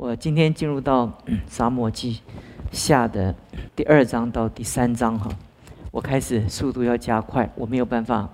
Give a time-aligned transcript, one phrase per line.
[0.00, 1.12] 我今天进入到
[1.46, 2.20] 沙漠记
[2.72, 3.34] 下的
[3.76, 5.30] 第二章到第三章哈，
[5.90, 8.26] 我开始速度要加快，我没有办法，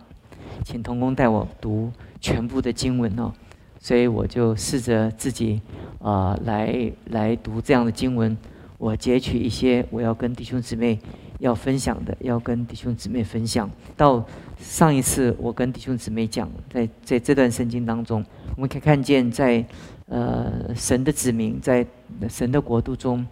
[0.62, 1.90] 请童工带我读
[2.20, 3.32] 全部的经文哦，
[3.80, 5.60] 所以我就试着自己
[6.00, 8.38] 啊来来读这样的经文，
[8.78, 11.00] 我截取一些我要跟弟兄姊妹
[11.38, 13.70] 要分享的，要跟弟兄姊妹分享。
[13.96, 14.24] 到
[14.58, 18.24] 上一次我跟弟兄姊妹讲，在在这段圣经当中，
[18.54, 19.64] 我们可以看见在。
[20.08, 21.84] 呃，神的子民在
[22.28, 23.26] 神的国度中，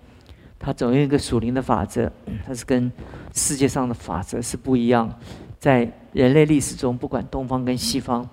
[0.59, 2.11] 他总有一个属灵的法则，
[2.45, 2.91] 它是跟
[3.33, 5.09] 世界上的法则是不一样。
[5.61, 8.29] 在人类历史中，不管东方跟西方，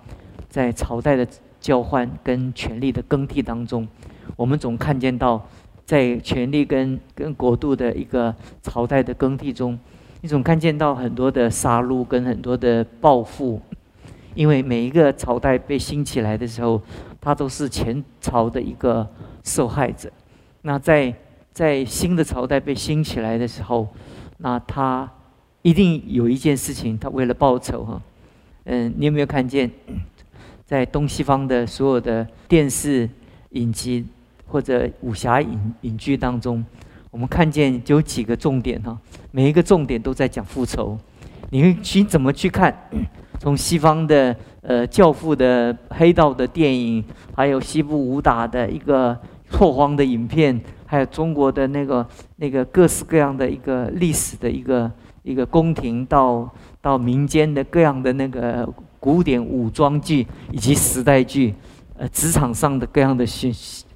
[0.49, 1.27] 在朝代的
[1.59, 3.87] 交换跟权力的更替当中，
[4.35, 5.47] 我们总看见到，
[5.85, 9.77] 在权力跟跟国度的一个朝代的更替中，
[10.21, 13.61] 你总看见到很多的杀戮跟很多的报复，
[14.35, 16.81] 因为每一个朝代被兴起来的时候。
[17.23, 19.07] 他都是前朝的一个
[19.43, 20.11] 受害者，
[20.63, 21.13] 那在
[21.53, 23.87] 在新的朝代被兴起来的时候，
[24.37, 25.07] 那他
[25.61, 28.01] 一定有一件事情，他为了报仇哈，
[28.63, 29.69] 嗯，你有没有看见，
[30.65, 33.07] 在东西方的所有的电视
[33.51, 34.03] 影集
[34.51, 36.63] 或者武侠影影剧当中，
[37.09, 38.97] 我们看见有几个重点哈，
[39.31, 40.97] 每一个重点都在讲复仇，
[41.49, 42.75] 你去怎么去看？
[43.39, 49.17] 从西方的呃教父的黑道的电影，还有西部武打的一个
[49.49, 52.05] 拓荒的影片，还有中国的那个
[52.35, 54.91] 那个各式各样的一个历史的一个
[55.23, 56.47] 一个宫廷，到
[56.81, 58.67] 到民间的各样的那个
[58.99, 61.55] 古典武装剧以及时代剧，
[61.97, 63.53] 呃，职场上的各样的关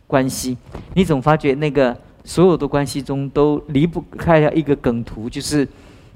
[0.07, 0.57] 关系，
[0.93, 5.67] 你总发觉那个所有的关系中都离不开了一个梗图，就是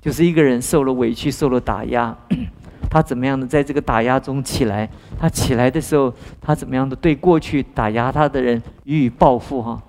[0.01, 2.15] 就是一个人受了委屈，受了打压。
[2.89, 4.89] 他怎么样的在这个打压中起来？
[5.19, 9.61] 他起来的时候，他怎么样的对过去打压他的人予以报复？
[9.61, 9.79] 哈，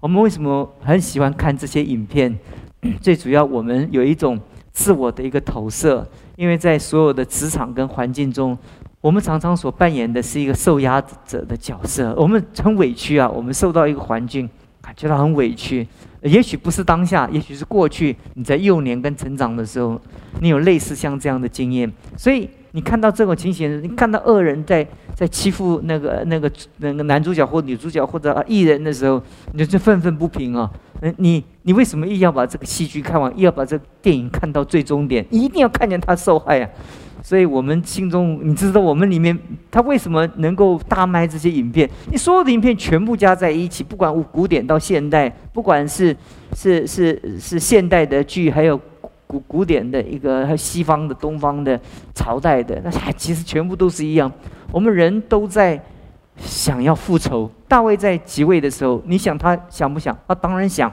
[0.00, 2.38] 我们为什么很喜欢看这些影片？
[3.00, 4.38] 最主要，我们有一种
[4.72, 8.56] 自我的一个投射，因为在所有的职场跟环境中，
[9.00, 12.14] 我们常常所扮演的是一个受压者的角色。
[12.18, 14.48] 我们很委屈啊，我们受到一个环境，
[14.82, 15.86] 感觉到很委屈。
[16.20, 18.14] 也许不是当下，也许是过去。
[18.34, 19.98] 你在幼年跟成长的时候，
[20.40, 29.22] 你有类似像这样的经验，所以你看到这种情形，你看到恶人在在欺负那个那个那个男主角或女主角或者艺人的时候，
[29.54, 30.70] 你就愤愤不平啊！
[31.16, 35.24] 你你为什么一定要把这个戏剧看完，又要把这个电影看到最终点？
[35.30, 36.68] 一定要看见他受害啊！
[37.22, 39.38] 所以我们心中，你知道我们里面
[39.70, 41.88] 他为什么能够大卖这些影片？
[42.10, 46.16] 你所有的影片全部加在一起，不管古典到现代，不管是
[46.54, 48.80] 是是是现代的剧，还有
[49.26, 51.78] 古古典的一个西方的、东方的
[52.14, 54.30] 朝代的，那其实全部都是一样。
[54.72, 55.80] 我们人都在
[56.36, 57.50] 想要复仇。
[57.68, 60.16] 大卫在即位的时候，你想他想不想？
[60.26, 60.90] 他当然想。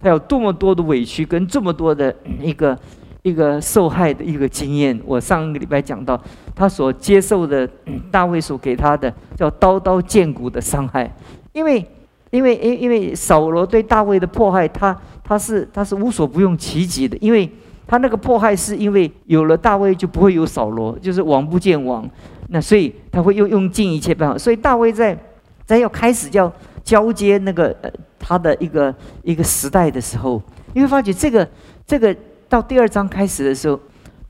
[0.00, 2.76] 他有多么多的委屈，跟这么多的一个。
[3.22, 6.18] 一个受害的一个经验，我上个礼拜讲到，
[6.54, 7.68] 他所接受的
[8.10, 11.12] 大卫所给他的叫刀刀见骨的伤害，
[11.52, 11.84] 因为
[12.30, 17.50] 因为因因为扫罗对大卫的迫害，他他是他是无所不用其极的，因为
[17.86, 22.08] 他那个迫害是因为有了大卫就不会有扫罗，就是王不见王，
[22.48, 25.18] 那所以他会用用尽一切办法，所以大卫在
[25.66, 26.50] 在要开始要
[26.84, 30.40] 交接那个呃他的一个一个时代的时候，
[30.72, 31.46] 你会发觉这个
[31.84, 32.16] 这个。
[32.48, 33.78] 到第二章开始的时候，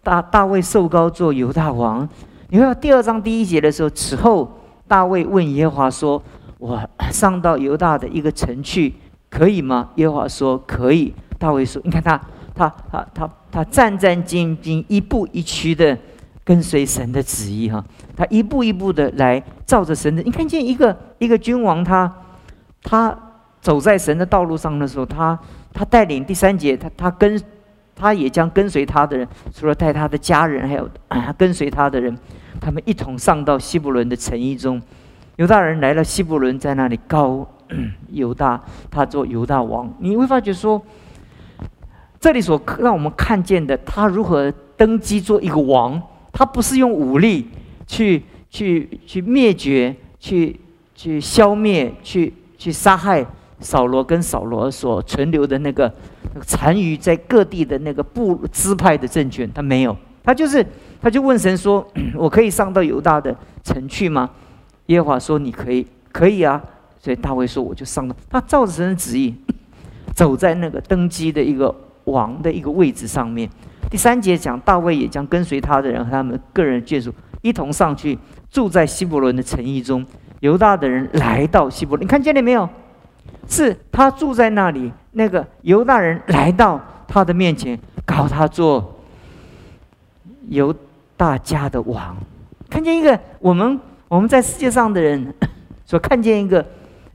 [0.03, 2.07] 大大卫受高做犹大王。
[2.49, 4.59] 你看第二章第一节的时候，此后
[4.89, 6.21] 大卫问耶和华说
[6.59, 6.81] ：“我
[7.13, 8.93] 上到犹大的一个城去，
[9.31, 12.21] 可以吗？”耶和华说：“可以。”大卫说：“你看他，
[12.55, 15.97] 他，他，他，他战战兢兢，一步一趋的
[16.43, 17.85] 跟随神的旨意，哈，
[18.17, 20.21] 他一步一步的来照着神的。
[20.23, 22.13] 你看见一个一个君王，他
[22.83, 23.17] 他
[23.61, 25.39] 走在神的道路上的时候，他
[25.73, 27.41] 他带领第三节，他他跟。
[27.99, 30.89] 他也将跟随他的人，除了带他的家人，还有
[31.37, 32.17] 跟随他的人，
[32.61, 34.81] 他们一同上到希伯伦的城邑中。
[35.37, 37.47] 犹大人来了希伯伦，在那里高
[38.11, 39.93] 犹大，他做犹大王。
[39.99, 40.81] 你会发觉说，
[42.21, 46.01] 这里所让我们看见的，他如何登基做一个王，
[46.33, 47.49] 他不是用武力
[47.87, 50.59] 去去去灭绝、去
[50.95, 53.25] 去消灭、去去杀害。
[53.61, 55.93] 扫罗跟扫罗所存留的那个
[56.43, 60.65] 残余在各地的那个部支派的政权，他没有，他就是
[61.01, 63.35] 他就问神说：“我可以上到犹大的
[63.65, 64.31] 城去吗？”
[64.87, 66.63] 耶和华说：“你可以，可以啊。”
[67.01, 69.35] 所以大卫说：“我就上到。”他照着神的旨意，
[70.15, 71.75] 走在那个登基的一个
[72.05, 73.49] 王的一个位置上面。
[73.91, 77.13] 第三节讲，大卫也将跟随他的人和他们个人眷属
[77.43, 78.19] 一同上去，
[78.51, 80.05] 住在希伯伦的城邑中。
[80.41, 82.69] 犹大的人来到希伯伦，你看见了没有？
[83.49, 84.93] 是他住在那里。
[85.13, 89.01] 那个犹大人来到他的面前，搞他做
[90.49, 90.73] 犹
[91.17, 92.17] 大家的王。
[92.71, 95.35] 看见一个我们我们在世界上的人
[95.85, 96.65] 所看见一个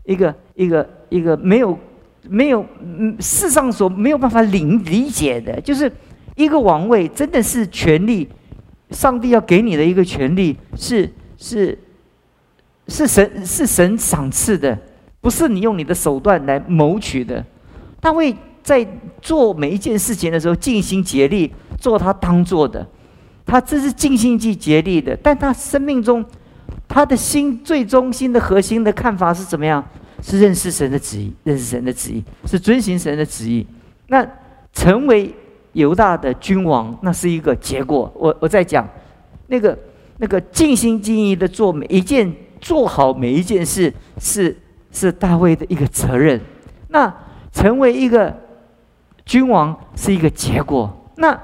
[0.04, 1.80] 一个一个一个没有
[2.28, 5.90] 没有嗯世上所没有办法理理解的，就是
[6.36, 8.28] 一个王位真的是权力，
[8.90, 11.78] 上帝要给你的一个权利是是
[12.90, 14.78] 是神是神赏赐的，
[15.24, 17.42] 不是你用你的手段来谋取的。
[18.02, 18.86] 大卫在
[19.22, 21.50] 做每一件事情的时候尽心竭力
[21.80, 22.86] 做他当做的，
[23.46, 25.18] 他这是尽心尽竭力的。
[25.24, 26.26] 但他生命中，
[26.90, 29.82] 他的心最中心的核心的看法是怎么样？
[30.22, 33.66] 是认识神的旨意，认识神的旨意，是遵行神的旨意。
[34.08, 34.26] 那
[34.74, 35.34] 成为
[35.72, 38.12] 犹大的君王，那是一个结果。
[38.16, 38.86] 我我在讲
[39.48, 39.78] 那个
[40.18, 42.30] 那个尽心尽意的做每一件
[42.60, 44.56] 做好每一件事，是
[44.94, 46.40] 是大卫的一个责任。
[46.88, 47.14] 那。
[47.56, 48.36] 成为一个
[49.26, 50.92] 君王是一个结果。
[51.18, 51.40] 那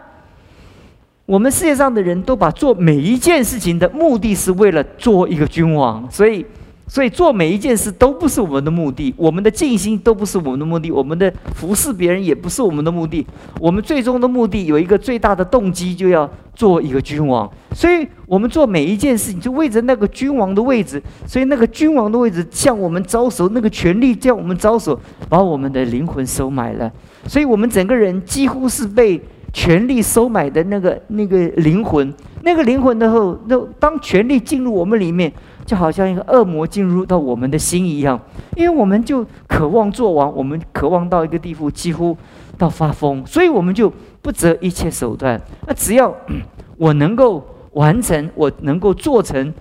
[1.27, 6.43] 我们世界上的人都把做每一件事情的目的是为了做一个君王，所以。
[6.89, 13.23] 所以做每一件事都不是我们的目的，我们的尽心都不是我们的目的，我们的服侍别人也不是我们的目的。
[13.59, 17.47] 我们最终的目的有一个最大的动机，就要做一个君王。
[17.73, 20.99] 所以我们做每一件事情，就为着那个君王的位置。
[21.27, 24.99] 所以那个君王的位置向我们招手，那个权力向我们招手，
[25.29, 26.91] 把我们的灵魂收买了。
[27.27, 29.21] 所以我们整个人几乎是被
[29.53, 32.11] 权力收买的那个那个灵魂。
[32.41, 35.31] 那个灵魂的后，那当权力进入我们里面。
[35.69, 38.19] 就好像一个恶魔进入到我们的心一样，
[38.55, 42.17] 因为我们就渴望做王，我们渴望到一个地步，几乎
[42.57, 43.93] 到发疯，所以我们就
[44.23, 45.39] 不择一切手段。
[45.67, 46.11] 那只要
[46.75, 49.53] 我能够完成，我能够做成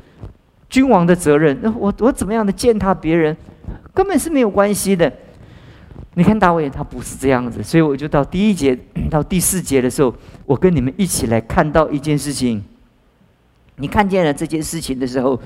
[0.71, 3.37] 君王的责任，那我我怎么样的践踏别人，
[3.93, 5.13] 根本是没有关系的。
[6.15, 8.75] 你看大卫他不是这样子，所以我就到第一节
[9.11, 10.15] 到第四节的时候，
[10.47, 12.65] 我跟你们一起来看到一件事情。
[13.77, 15.39] 你看见了这件事情的时候。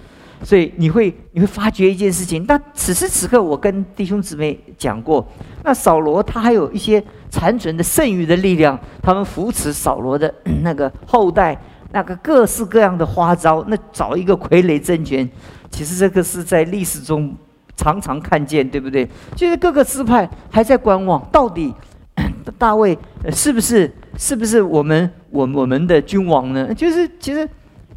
[0.44, 5.24] 所以你会你会发觉一件事情，那此时此刻我跟弟兄姊妹讲过，
[5.62, 11.56] 那扫罗他还有一些残存的剩余的力量，他们扶持扫罗的 那个后代，
[11.92, 15.28] 那个各式各样的花招，那找一个傀儡政权，
[15.70, 17.32] 其实这个是在历史中
[17.76, 19.08] 常常看见，对不对？
[19.36, 21.72] 就是各个支派还在观望，到底
[22.58, 22.98] 大卫
[23.30, 26.74] 是不是是不是我们我我们的君王呢？
[26.74, 27.48] 就是其实。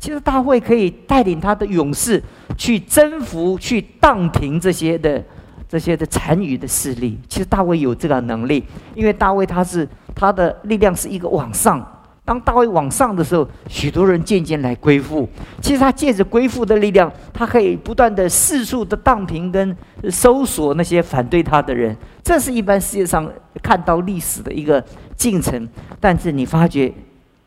[0.06, 2.22] 其实大卫可以带领他的勇士
[2.56, 5.24] 去征服、去荡平这些的、
[5.68, 7.18] 这些的残余的势力。
[7.28, 8.64] 其实大卫有这个能力，
[8.94, 11.84] 因为大卫他是他的力量是一个往上。
[12.24, 15.28] 当大卫往上的时候，许多人渐渐来归附。
[15.60, 19.76] 其实他借着归附的力量，他可以不断的四处的荡平跟
[20.12, 21.98] 搜索那些反对他的人。
[22.22, 23.28] 这是一般世界上
[23.64, 24.86] 看到历史的一个
[25.18, 25.68] 进程。
[26.00, 26.94] 但是你发觉。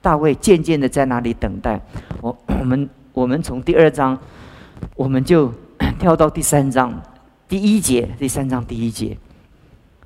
[0.00, 1.80] 大卫渐渐的在那里等待。
[2.20, 4.18] 我我们我们从第二章，
[4.94, 5.52] 我们就
[5.98, 7.02] 跳到第三章
[7.48, 8.08] 第一节。
[8.18, 9.16] 第三章第一节，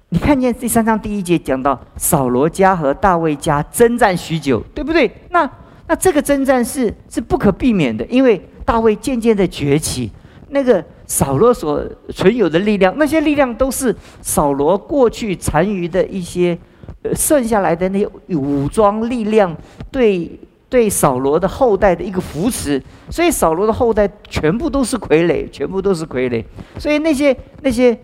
[0.09, 5.11] 你看见第三章第一节讲到扫罗家和大卫家征战许久，对不对？
[5.31, 5.51] 那
[5.87, 10.11] 那这个征战是是不可避免的，因为大卫渐渐的崛起，
[10.49, 16.59] 那个扫罗所存有的力量，那些力量都是扫罗过去残余的一些。
[17.03, 19.57] 呃剩下来的那些武装力量，
[19.91, 26.45] 对对扫罗的后代的一个扶持，所以扫罗的后代全部都是傀儡，全部都是傀儡。
[26.79, 27.99] 所以那些那些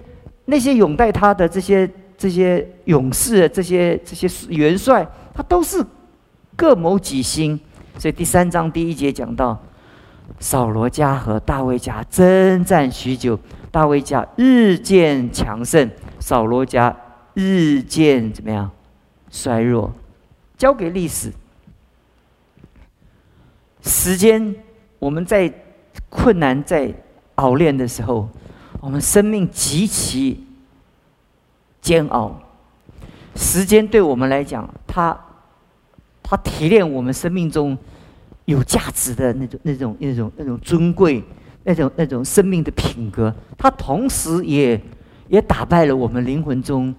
[0.47, 5.85] 那些拥戴他的这些这些勇士，这些这些元帅，他都是
[6.57, 7.59] 各谋己心。
[7.99, 9.59] 所以第三章第一节讲到，
[10.38, 13.38] 扫罗家和大卫家征战许久，
[13.71, 15.88] 大卫家日渐强盛，
[16.21, 16.95] 扫罗家
[17.35, 18.71] 日渐怎么样？
[19.30, 19.92] 衰弱，
[20.56, 21.32] 交给历史。
[23.82, 24.54] 时间，
[24.99, 25.52] 我们在
[26.08, 26.92] 困难、在
[27.37, 28.28] 熬炼的时候，
[28.80, 30.44] 我们生命极其
[31.80, 32.38] 煎熬。
[33.35, 35.16] 时间对我们来讲，它
[36.23, 37.78] 它提炼我们生命中
[38.47, 41.23] 有价值的那种、那种、那种、那种尊贵、
[41.62, 43.32] 那种、那种生命的品格。
[43.56, 44.80] 它同时也
[45.28, 46.94] 也打败了我们灵魂中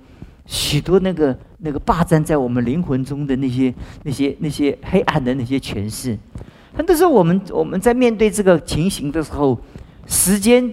[0.50, 1.38] 许多那个。
[1.62, 6.18] 那个霸占在我们灵魂中的那些、那些、那些黑暗的那些权势，
[6.74, 9.60] 很多时候我们我们在面对这个情形的时候，
[10.08, 10.64] 时间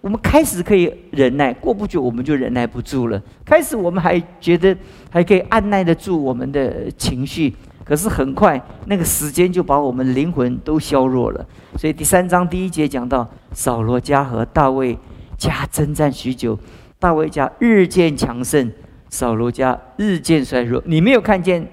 [0.00, 3.20] 我们开始可以忍耐，过不久我们就忍耐不住了。
[3.44, 4.76] 开始我们还觉得
[5.10, 7.52] 还可以按耐得住我们的情绪，
[7.84, 11.44] 可是很快那个时间就把我们灵魂都削弱了。
[11.76, 14.96] 所以第三章第一节讲到扫罗家和大卫
[15.36, 16.56] 家征战许久。
[17.00, 18.72] 大卫家日渐强盛，
[19.10, 20.82] 扫罗家日渐衰弱。
[20.86, 21.66] 你没有看见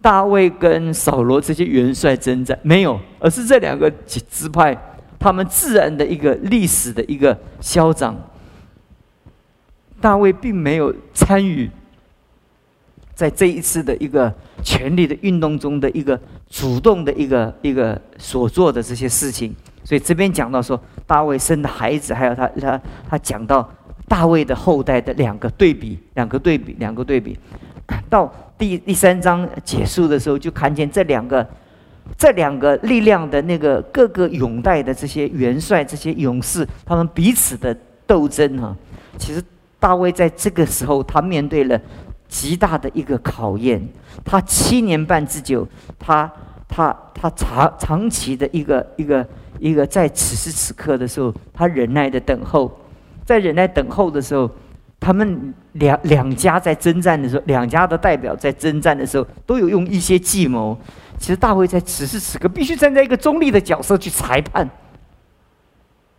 [0.00, 4.76] 大卫跟扫罗这些元帅征战，没有，而是这两个支派
[5.18, 8.16] 他们自然的一个历史的一个消长。
[10.00, 11.70] 大卫并没有参与
[13.14, 19.54] 在这一次的一个权力的运动中的一个主动的一个一个所做的这些事情。
[19.84, 23.68] 所以这边讲到说，大卫生的孩子，还有他他他讲到
[24.12, 27.34] 大卫的后代的两个对比，两个对比，两个对比。
[28.10, 31.48] 到第第三章结束的时候，就看见这两个
[32.18, 37.74] 这两个力量的那个各个勇带的这些元帅、这些勇士，他们彼此的
[38.06, 38.76] 斗争哈。
[39.16, 39.42] 其实
[39.80, 41.80] 大卫在这个时候，他面对了
[42.28, 43.82] 极大的一个考验。
[44.22, 45.66] 他七年半之久，
[45.98, 46.30] 他
[46.68, 49.26] 他他长长期的一个一个。
[49.58, 52.68] 一个在此时此刻的时候，他忍耐的等候，
[53.24, 54.50] 在忍耐等候的时候，
[55.00, 60.76] 他们两两家在征战的时候，两家的代表在征战的时候，都有用一些计谋。
[61.18, 64.68] 其实大卫在此时此刻必须站在一个中立的角色去裁判，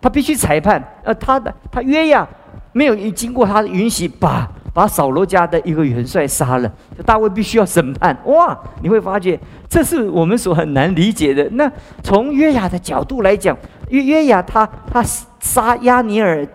[0.01, 0.81] 他必须裁判。
[1.03, 2.27] 呃，他的他约亚
[2.72, 6.72] 没有经过他的允许，把把扫罗家的一个元帅杀了，
[7.05, 8.17] 大卫必须要审判。
[8.25, 9.38] 哇，你会发觉。
[9.67, 11.48] 这是我们所很难理解的。
[11.51, 11.69] 那
[12.01, 13.57] 从约雅的角度来讲，
[13.89, 15.03] 约约雅他他
[15.39, 16.48] 杀亚尼尔、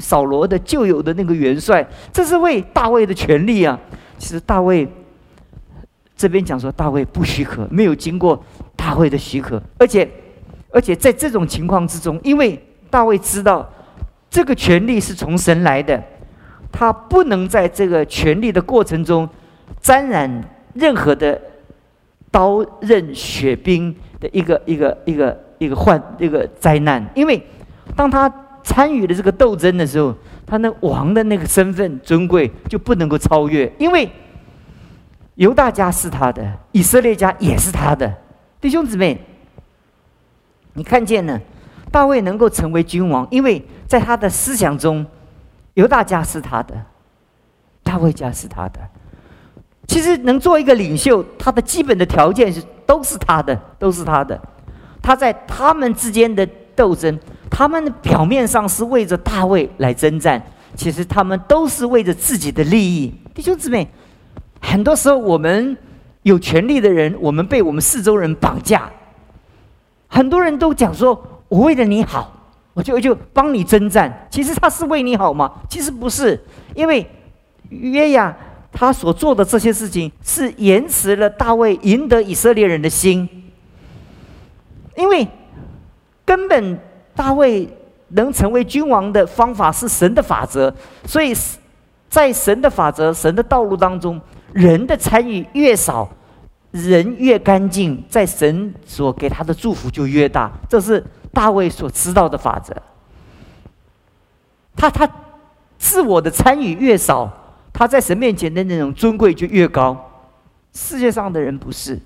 [0.00, 3.78] 扫罗的旧有的那个元帅，这是为大卫的权利啊。
[4.18, 4.86] 其实大卫
[6.16, 8.42] 这边讲说，大卫不许可，没有经过
[8.76, 10.08] 大卫的许可，而且
[10.70, 13.68] 而且在这种情况之中，因为大卫知道
[14.28, 16.02] 这个权利是从神来的，
[16.72, 19.28] 他不能在这个权利的过程中
[19.80, 20.42] 沾染
[20.74, 21.40] 任何的。
[22.30, 27.42] 刀刃血冰的一个一个一个一个患一个灾难，因为
[27.96, 28.28] 当他
[28.68, 30.14] 参与了这个斗争的时候，
[30.46, 34.10] 他那王的那个身份尊贵就不能够超越，因为
[35.36, 38.14] 犹大家是他的，以色列家也是他的。
[38.60, 39.18] 弟兄姊妹，
[40.74, 41.40] 你看见了
[41.90, 45.06] 大卫能够成为君王，因为在他的思想中，
[45.72, 46.74] 犹大家是他的，
[47.82, 48.78] 大卫家是他的。
[49.86, 54.38] 其实能做一个领袖，他的基本的条件是都是他的，都是他的。
[55.00, 56.46] 他在他们之间的
[56.76, 57.18] 斗争，
[57.58, 60.40] 他们表面上是为着大卫来征战，
[60.76, 63.12] 其实他们都是为着自己的利益。
[63.34, 63.88] 弟兄姊妹，
[64.60, 65.76] 很多时候我们
[66.22, 68.88] 有权利的人，我们被我们四周人绑架。
[70.06, 72.32] 很多人都讲说：“我为了你好，
[72.74, 75.52] 我就就帮你征战。”其实他是为你好吗？
[75.68, 76.40] 其实不是，
[76.76, 77.04] 因为
[77.70, 78.36] 约亚。
[78.70, 83.28] 他所做的这些事情是延迟了大卫赢得以色列人的心，
[84.94, 85.26] 因为
[86.24, 86.78] 根本
[87.18, 87.68] 大卫
[88.10, 90.72] 能成为君王的方法是神的法则，
[91.04, 91.34] 所以
[92.08, 94.20] 在神的法则、神的道路当中，
[94.52, 96.08] 人的参与越少，
[96.70, 100.48] 人越干净，在神所给他的祝福就越大。
[100.68, 102.72] 这是大卫所知道的法则。
[104.76, 105.10] 他他
[105.76, 107.28] 自我的参与越少。
[107.70, 109.96] 他在神面前的那种尊贵就越高，
[110.72, 111.96] 世界上的人不是，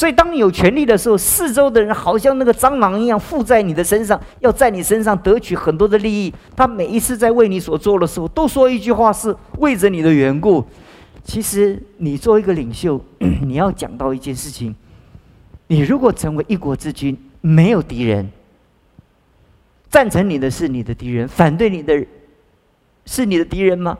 [0.00, 6.32] 所以当你有权利的时候，四周的人好像那个蟑螂一样附在你的身上，要在你身上得取很多的利益。
[6.56, 10.64] 他每一次在为你所做的时候，都说一句话是为着你的缘故。
[11.22, 14.74] 其实你做一个领袖，你要讲到一件事情：
[15.66, 18.26] 你如果成为一国之君，没有敌人，
[19.90, 22.06] 赞成你的是你的敌人，反对你的
[23.04, 23.98] 是你的敌人吗？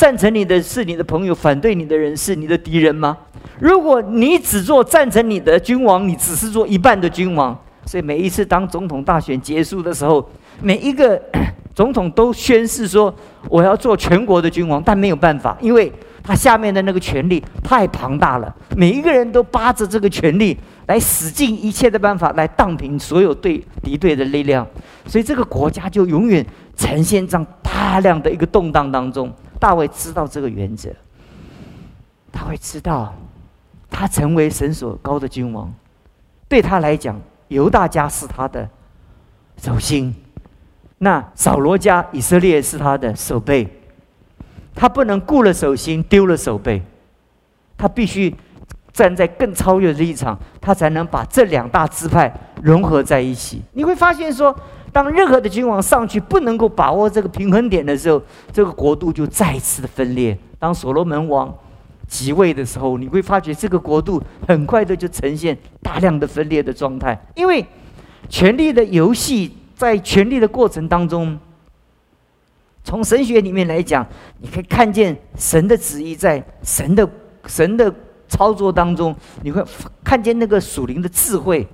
[0.00, 3.14] 赞成你的是你的朋友，反对你的人是你的敌人吗？
[3.58, 7.54] 如果你只做赞成你的君王，你只是做一半的君王。
[7.84, 10.26] 所以每一次当总统大选结束的时候，
[10.62, 11.20] 每一个
[11.76, 13.14] 总统都宣誓说
[13.50, 15.92] 我要做全国的君王，但没有办法，因为
[16.22, 24.66] 他下面的那个权力太庞大了，每一个人都扒着这个权力来使尽一切的办法来荡平所有对敌对的力量，
[25.04, 26.42] 所以这个国家就永远
[26.74, 29.30] 呈现这样大量的一个动荡当中。
[29.60, 30.90] 大卫知道这个原则，
[32.32, 33.14] 他会知道，
[33.90, 35.70] 他成为神所高的君王，
[36.48, 38.68] 对他来讲，犹大家是他的
[39.58, 40.14] 手心，
[40.98, 43.68] 那扫罗家以色列是他的手背，
[44.74, 46.82] 他不能顾了手心丢了手背，
[47.76, 48.34] 他必须
[48.92, 53.62] 站在更超越的立场，他才能把这两大支派融合在一起。
[53.74, 54.58] 你会发现说。
[54.92, 58.20] 当任何的君王上去不能够把握这个平衡点的时候，
[58.52, 60.36] 这个国度就再次的分裂。
[60.58, 61.52] 当所罗门王
[62.08, 67.18] 即位的时候，你会发觉这个国度很快的就呈现大量的分裂的状态。
[67.36, 67.64] 因为
[68.28, 71.38] 权力的游戏在权力的过程当中，
[72.82, 74.06] 从神学里面来讲，
[74.38, 77.08] 你可以看见神的旨意在神的
[77.46, 77.92] 神的
[78.28, 79.64] 操作当中，你会
[80.02, 81.66] 看见那个属灵的智慧。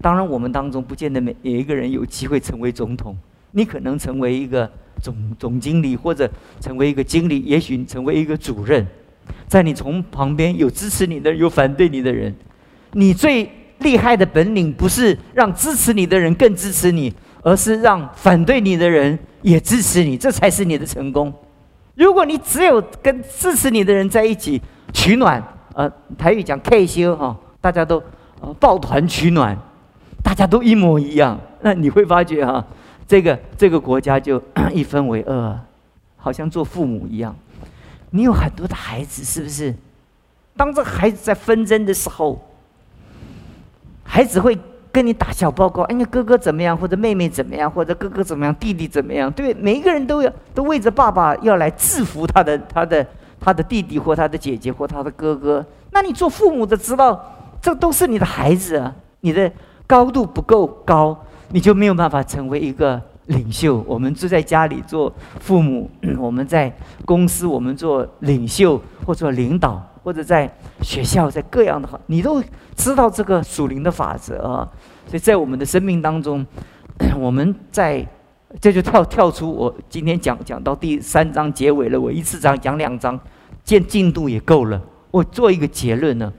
[0.00, 3.16] 当然，我们当中不见得每每一个人有机会成为总统，
[3.52, 4.70] 你可能成为一个
[5.02, 8.86] 总总经理，或者成为一个经理，也许成为一个主任，
[9.48, 12.34] 在你从旁边有支持你的，有反对你的人，
[12.92, 17.12] 你最厉害的本领不是让支持你的人更支持你，
[17.42, 21.32] 而是让反对你的人也支持你，这才是你的成功。
[21.94, 24.60] 如果你只有跟支持你的人在一起
[24.92, 25.42] 取暖，
[25.74, 28.02] 呃，台语讲 K 修哈，大家都
[28.42, 29.58] 呃抱团取暖。
[30.22, 32.64] 大家都一模一样，那你会发觉哈，
[33.06, 34.42] 这个这个国家就
[34.74, 35.58] 一分为二，
[36.16, 37.34] 好像做父母一样。
[38.10, 39.74] 你有很多的孩子，是不是？
[40.56, 42.40] 当这孩子在纷争的时候，
[44.02, 44.58] 孩子会
[44.90, 49.30] 跟你打小报告，哎，呀，哥哥怎么样，或者妹妹怎么样，或者哥哥怎么样，弟弟怎么样？
[49.32, 53.06] 对，每一个人都要都为着爸爸要来制服他的他的
[53.38, 55.64] 他的弟弟或他的姐姐或他的哥哥。
[55.90, 57.22] 那你做父母的知道，
[57.60, 59.52] 这都是你的孩子啊，你的。
[59.86, 61.16] 高度不够高，
[61.50, 63.84] 你就没有办法成为一个领袖。
[63.86, 66.74] 我们住在家里做父母， 我们在
[67.04, 70.50] 公司我们做领袖或者领导，或者在
[70.82, 72.42] 学校在各样的，你都
[72.74, 74.68] 知道这个属灵的法则啊。
[75.06, 76.44] 所以在我们的生命当中，
[77.16, 78.04] 我们在
[78.60, 82.00] 这就跳跳出我今天讲讲到第三章结尾了。
[82.00, 83.18] 我一次讲讲两章，
[83.62, 84.80] 见进度也够了。
[85.10, 86.32] 我做一个结论呢。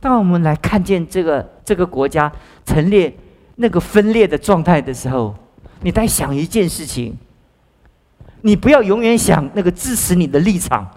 [0.00, 2.32] 当我们来看见这个这个国家
[2.64, 3.14] 陈列
[3.56, 5.34] 那个分裂的状态的时候，
[5.82, 7.14] 你在想一件事情：
[8.40, 10.88] 你不要永远想那个支持你的立场。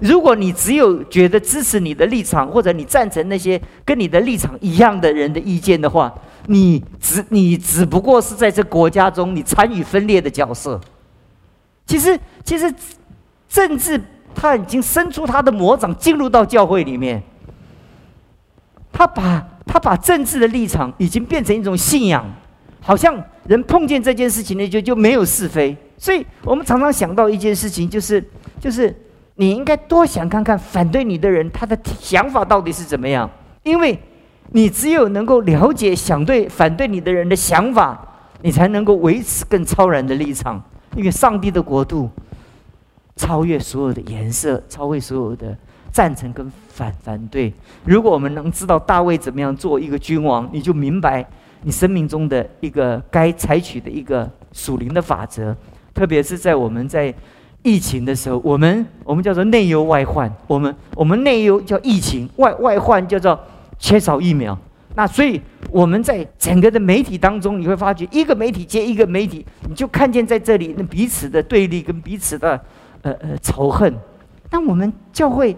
[0.00, 6.12] 如果你只有觉得支持你的立场，或者你赞成那些跟你的立场一样的人的意见的话，
[6.46, 10.80] 你只你只不过是在这国家中你参与分裂的角色。
[11.86, 12.74] 其实，其实
[13.48, 14.02] 政治
[14.34, 17.22] 他已经伸出他的魔掌，进入到教会里面。
[18.92, 22.24] 他把他把政治的立场已经变成一种信仰，
[22.80, 25.76] 好像人碰见这件事情呢，就就没有是非。
[25.98, 28.24] 所以我们常常想到一件事情，就是
[28.60, 28.94] 就是
[29.34, 33.28] 你应该多想看看反对你的人他的想法到底是怎么样，
[33.64, 33.98] 因为
[34.52, 38.00] 你只有能够了解想对反对你的人的想法，
[38.42, 40.62] 你才能够维持更超然的立场。
[40.94, 42.08] 因为上帝的国度
[43.16, 45.56] 超越所有的颜色，超越所有的。
[45.96, 47.50] 赞成跟反反对，
[47.86, 51.26] 如果我们能知道大卫怎么样做一个君王，你就明白
[51.62, 55.56] 你生命中的一个该采取的一个属灵的法则。
[55.94, 57.14] 特别是在我们在
[57.62, 63.40] 疫情的时候，我们我们叫做内忧外患，我们我们内忧叫疫情，外外患叫做
[63.78, 64.54] 缺少疫苗。
[64.96, 72.60] 那所以我们在整个的媒体当中，你会发觉一个媒体接一个媒体，你就看见在这里那彼此的对立跟彼此的
[73.00, 73.90] 呃呃仇恨。
[74.50, 75.56] 那我们教会。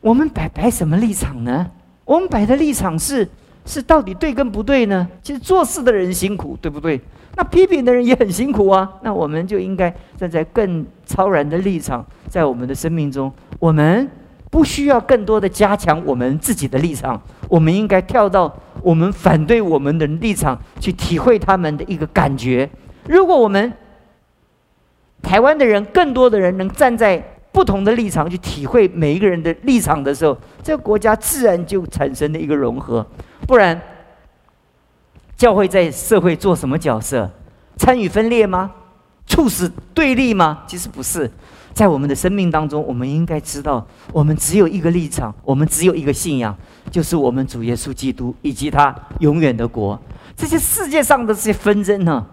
[0.00, 1.70] 我们摆摆什么立场呢？
[2.04, 3.28] 我们摆的立场是
[3.66, 5.06] 是到底对跟不对呢？
[5.22, 7.00] 其实做事的人辛苦，对不对？
[7.36, 8.88] 那批评的人也很辛苦啊。
[9.02, 14.08] 那我们就应该站在更超然的立场，在我们的生命中，我们
[14.50, 22.70] 不需要更多的加强我们自己的立场，我们应该跳到我们反对我们的立场去体会他们的一个感觉。
[23.06, 23.72] 如果我们
[25.22, 27.22] 台湾的人更多的人能站在。
[27.58, 33.04] 不同的立场去体会每一个人的立场的时候，这个国家自然就产生了一个融合。
[33.48, 33.82] 不然，
[35.36, 37.28] 教会在社会做什么角色？
[37.76, 38.70] 参与分裂吗？
[39.26, 40.62] 促使对立吗？
[40.68, 41.28] 其实不是。
[41.74, 46.56] 在我们的生命当中，我们应该知道，我们只有一个立场，我们只有一个信仰，
[46.92, 50.00] 就是我们主耶稣基督以及他永远的国。
[50.36, 52.24] 这些世界上的这些纷争呢？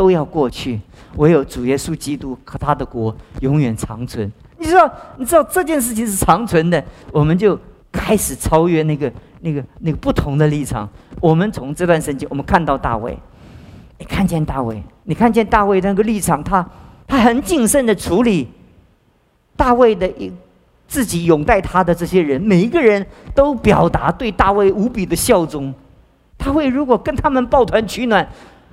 [0.00, 0.80] 都要过去，
[1.16, 4.32] 唯有主耶稣基督和他的国永远长存。
[4.56, 6.82] 你知道，你知道这件事情是长存的，
[7.12, 7.58] 我们就
[7.92, 10.88] 开始超越那个、那个、那个不同的立场。
[11.20, 13.14] 我们从这段圣经，我们看到大卫，
[13.98, 16.66] 你看见大卫，你看见大卫那个立场，他
[17.06, 18.48] 他很谨慎的处理
[19.54, 20.32] 大卫的一
[20.88, 25.74] 自己拥戴他的这些人，每一个人都表达对大卫无比的效忠。
[26.38, 28.26] 大卫如果跟他们抱团取暖。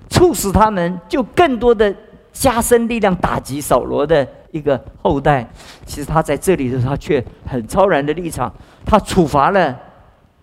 [0.10, 1.94] 促使他们就更多的
[2.32, 5.48] 加深力量打击扫罗的一个后代。
[5.86, 8.54] 其实他在这里的时候，他却很超然的立场，
[8.86, 9.78] 他处罚了，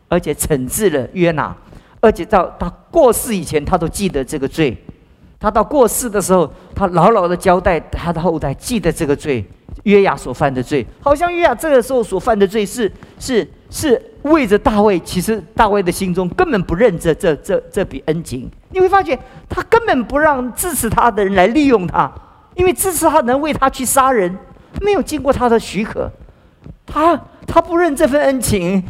[0.09, 1.57] 而且惩治了约拿，
[2.01, 4.77] 而且到他过世以前，他都记得这个罪。
[5.41, 9.45] 他到过世的时候，他牢牢的交代他的后代记得这个罪，
[9.83, 18.51] 约雅所犯的罪，好像约雅这个时候所犯的罪是是是为着大卫，其实大卫的心中根本不认这这这这笔恩情。
[18.71, 22.11] 你会发觉，他根本不让支持他的人来利用他，
[22.55, 24.37] 因为支持他能为他去杀人，
[24.81, 26.11] 没有经过他的许可，
[26.87, 28.83] 他他不认这份恩情，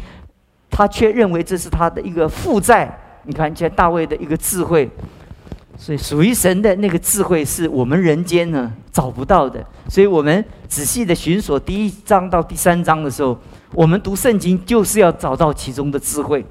[0.69, 2.99] 他却认为这是他的一个负债。
[3.23, 4.89] 你看，见大卫的一个智慧。
[5.77, 9.61] 所以，属于神的那个智慧是我们人间呢找不到的。
[9.89, 13.37] 所以我们仔细的寻索第一章到第三章的时候，
[13.75, 16.43] 我们读圣经就是要找到其中的智慧。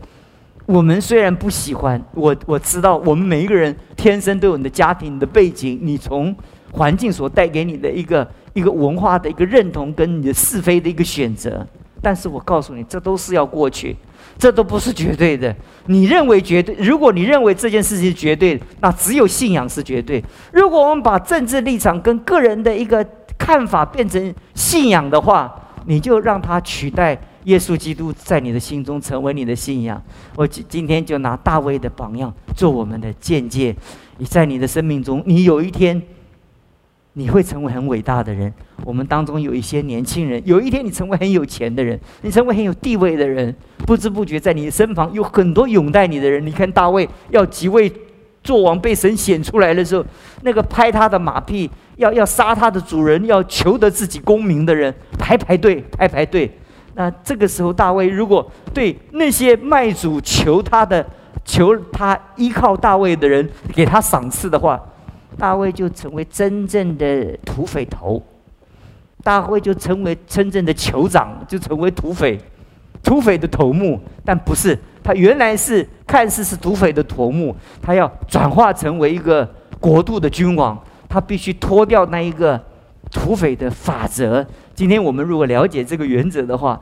[0.66, 6.34] 我们虽然不喜欢，我我知道我们每一个人天生都有你的家庭你的背景，你从
[6.72, 11.66] 环境所带给你的一个一个文化的一个认同，跟你的是非的一个选择。
[12.02, 13.96] 但是我告诉你，这都是要过去。
[14.36, 15.54] 这都不是绝对的。
[15.86, 16.74] 你认为绝对？
[16.76, 20.22] 如果你认为这件事情是绝对，那只有信仰是绝对。
[20.52, 23.06] 如果我们把政治立场跟个人的一个
[23.38, 25.54] 看法变成信仰的话，
[25.86, 30.02] 你就让它取代耶稣基督在你的心中成为你的信仰。
[30.36, 33.74] 我今今天就拿大卫的榜样做我们的见解。
[34.18, 36.00] 你在你的生命中，你有一天。
[37.16, 38.52] 你会成为很伟大的人。
[38.84, 43.54] 我们当中有一些年轻人，有一天你成为很有钱的人，你成为很有地位的人，
[43.86, 46.44] 不知不觉在你身旁有很多拥戴你的人。
[46.44, 47.88] 你看大卫要即位
[48.44, 50.04] 做王，被神显出来的时候，
[50.42, 56.48] 那个拍他的马屁，要要杀他的主人，要求得自己功名的人，排排队，排排队。
[56.94, 61.04] 那这个时候，大卫如果对那些卖主求他的、
[61.44, 64.80] 求他依靠大卫的人给他赏赐的话，
[65.36, 68.22] 大卫就成为真正的土匪头，
[69.24, 72.38] 大卫就成为真正的酋长，就成为土匪，
[73.04, 74.00] 土匪的头目。
[74.24, 80.76] 但不是，他原来是看似是土匪的头目，他要转化成为一个国度的君王，
[81.08, 82.60] 他必须脱掉那一个
[83.12, 84.44] 土匪的法则。
[84.74, 86.80] 今天我们如果了解这个原则的话，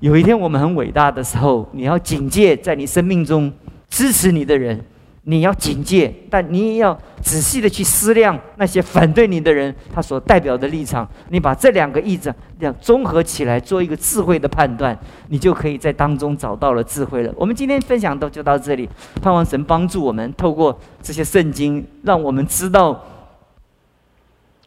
[0.00, 3.52] 有一天我们很伟大的时候，你要警戒在你生命中
[3.90, 4.82] 支持你的人。
[5.24, 11.08] 你要警戒，但你也要仔细的去思量那些反对你的人他所代表的立场。
[11.28, 17.32] 你把这两个意志这样综合起来，做一个智慧的判断，你就可以在当中找到了智慧了。
[17.36, 18.88] 我们今天分享到就到这里，
[19.22, 23.00] 盼望神帮助我们，透过这些圣经，让我们知道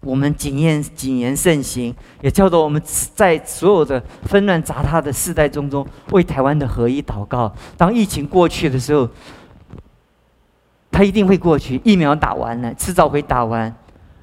[0.04, 2.82] 我们谨言谨言慎行，也教导我们
[3.14, 7.54] 在所有的纷乱杂沓的世代中中，为台湾的合一祷告。
[7.76, 9.10] 当疫情过去的时候。
[10.96, 13.76] 它一定会过去，疫苗打完了，迟早会打完。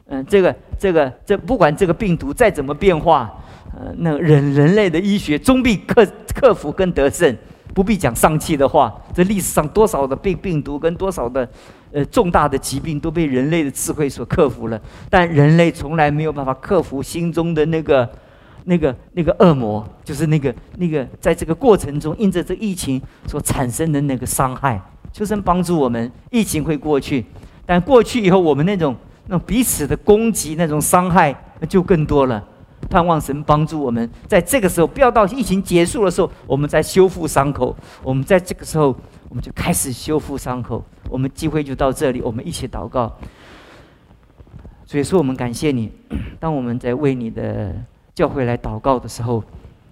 [0.06, 3.30] 嗯，这个、这个、这不管这个病毒再怎么变化，
[3.78, 6.02] 呃，那人人类的医学终必克
[6.34, 7.36] 克服跟得胜，
[7.74, 8.90] 不必讲丧气的话。
[9.12, 11.46] 这历史上多少的病病毒跟多少的
[11.92, 14.80] 呃重大的疾病都被人类的智慧所克服了，
[15.10, 18.10] 但人类从来没有办法克服心中的那个、
[18.64, 24.80] 那个、那个恶魔，就是那个、那个在这个过程中因着这疫情所产生的那个伤害。
[25.12, 27.24] 求神帮助我们，疫情会过去，
[27.66, 28.96] 但过去以后，我们那种
[29.26, 31.34] 那种彼此的攻击、那种伤害，
[31.68, 32.42] 就更多了。
[32.90, 37.76] 盼望神帮助我们，在这个时候，不要到疫情结束的时候，我们再修复伤口。
[38.02, 38.94] 我们在这个时候，
[39.28, 40.84] 我们就开始修复伤口。
[41.08, 43.12] 我们机会就到这里，我们一起祷告。
[44.84, 45.92] 所以说，我们感谢你。
[46.40, 47.72] 当我们在为你的
[48.14, 49.44] 教会来祷告的时候，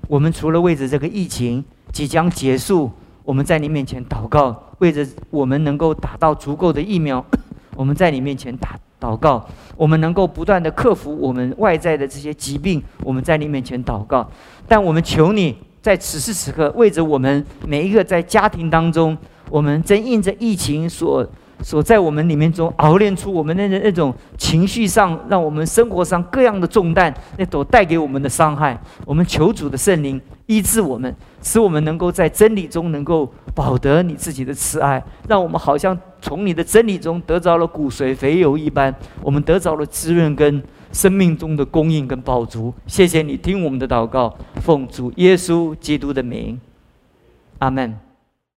[0.08, 2.90] 我们除了为着这个疫情即将结束。
[3.24, 7.24] 我们在你面前祷告，为着我们能够打到足够的疫苗，
[7.76, 8.68] 我们在你面前祷
[9.00, 14.28] 祷告，我们能够不断的克服我们外在的这些疾病，我们在你面前祷告。
[14.66, 19.16] 但我们求你在此时此刻，为着我们每一个在家庭当中，
[19.48, 21.26] 我们正应着疫情所。
[21.62, 28.80] 所在我们里面中熬炼出我们那那种情绪上，让我们生活上各样的重担，那都带给我们的伤害。
[29.04, 30.18] 我们求主的圣灵
[30.50, 40.60] 医治我们，使我们能够在真理中能够保得你自己的慈爱，让我们好像从你的真理中得着了骨髓肥油一般，我们得着了滋润跟
[40.92, 42.74] 生命中的供应跟饱足。
[42.88, 46.60] 谢谢你听我们的祷告，奉主耶稣基督的名，
[47.60, 48.09] 阿门。